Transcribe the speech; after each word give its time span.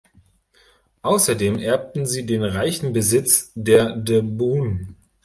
Außerdem 1.03 1.59
erbten 1.59 2.07
sie 2.07 2.25
den 2.25 2.41
reichen 2.41 2.91
Besitz 2.91 3.51
der 3.53 3.95
de 3.95 4.21
Bohun. 4.23 4.95